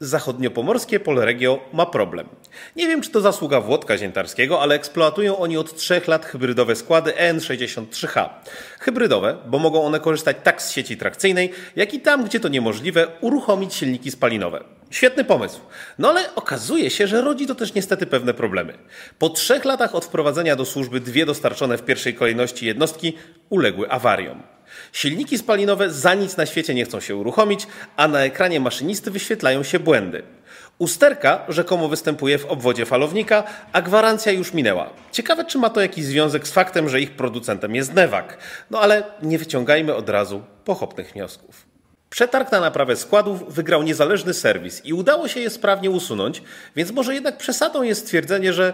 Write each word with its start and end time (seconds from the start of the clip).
Zachodniopomorskie 0.00 1.00
Polregio 1.00 1.60
ma 1.72 1.86
problem. 1.86 2.28
Nie 2.76 2.86
wiem, 2.86 3.02
czy 3.02 3.10
to 3.10 3.20
zasługa 3.20 3.60
Włodka 3.60 3.98
Ziętarskiego, 3.98 4.62
ale 4.62 4.74
eksploatują 4.74 5.38
oni 5.38 5.56
od 5.56 5.76
trzech 5.76 6.08
lat 6.08 6.26
hybrydowe 6.26 6.76
składy 6.76 7.12
EN63H. 7.12 8.28
Hybrydowe, 8.80 9.36
bo 9.46 9.58
mogą 9.58 9.84
one 9.84 10.00
korzystać 10.00 10.36
tak 10.42 10.62
z 10.62 10.70
sieci 10.70 10.96
trakcyjnej, 10.96 11.52
jak 11.76 11.94
i 11.94 12.00
tam, 12.00 12.24
gdzie 12.24 12.40
to 12.40 12.48
niemożliwe, 12.48 13.06
uruchomić 13.20 13.74
silniki 13.74 14.10
spalinowe. 14.10 14.64
Świetny 14.90 15.24
pomysł. 15.24 15.60
No 15.98 16.08
ale 16.08 16.34
okazuje 16.34 16.90
się, 16.90 17.06
że 17.06 17.22
rodzi 17.22 17.46
to 17.46 17.54
też 17.54 17.74
niestety 17.74 18.06
pewne 18.06 18.34
problemy. 18.34 18.78
Po 19.18 19.28
trzech 19.28 19.64
latach 19.64 19.94
od 19.94 20.04
wprowadzenia 20.04 20.56
do 20.56 20.64
służby 20.64 21.00
dwie 21.00 21.26
dostarczone 21.26 21.78
w 21.78 21.82
pierwszej 21.82 22.14
kolejności 22.14 22.66
jednostki 22.66 23.16
uległy 23.50 23.90
awariom. 23.90 24.42
Silniki 24.92 25.38
spalinowe 25.38 25.90
za 25.90 26.14
nic 26.14 26.36
na 26.36 26.46
świecie 26.46 26.74
nie 26.74 26.84
chcą 26.84 27.00
się 27.00 27.16
uruchomić, 27.16 27.66
a 27.96 28.08
na 28.08 28.20
ekranie 28.20 28.60
maszynisty 28.60 29.10
wyświetlają 29.10 29.62
się 29.62 29.78
błędy. 29.78 30.22
Usterka 30.78 31.44
rzekomo 31.48 31.88
występuje 31.88 32.38
w 32.38 32.46
obwodzie 32.46 32.86
falownika, 32.86 33.44
a 33.72 33.82
gwarancja 33.82 34.32
już 34.32 34.54
minęła. 34.54 34.90
Ciekawe, 35.12 35.44
czy 35.44 35.58
ma 35.58 35.70
to 35.70 35.80
jakiś 35.80 36.04
związek 36.04 36.48
z 36.48 36.52
faktem, 36.52 36.88
że 36.88 37.00
ich 37.00 37.10
producentem 37.10 37.74
jest 37.74 37.94
Newak. 37.94 38.38
No 38.70 38.80
ale 38.80 39.02
nie 39.22 39.38
wyciągajmy 39.38 39.94
od 39.94 40.08
razu 40.08 40.42
pochopnych 40.64 41.12
wniosków. 41.12 41.68
Przetarg 42.10 42.52
na 42.52 42.60
naprawę 42.60 42.96
składów 42.96 43.54
wygrał 43.54 43.82
niezależny 43.82 44.34
serwis 44.34 44.84
i 44.84 44.92
udało 44.92 45.28
się 45.28 45.40
je 45.40 45.50
sprawnie 45.50 45.90
usunąć, 45.90 46.42
więc 46.76 46.90
może 46.90 47.14
jednak 47.14 47.36
przesadą 47.36 47.82
jest 47.82 48.00
stwierdzenie, 48.00 48.52
że 48.52 48.66